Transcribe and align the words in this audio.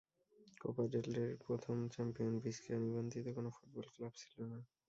Copa 0.61 0.83
del 0.91 1.07
রের 1.15 1.31
প্রথম 1.45 1.77
champion 1.93 2.33
Bizkaia 2.43 2.79
নিবন্ধিত 2.83 3.25
কোনো 3.37 3.49
ফুটবল 3.55 3.85
ক্লাব 3.93 4.13
ছিল 4.21 4.37
না। 4.43 4.59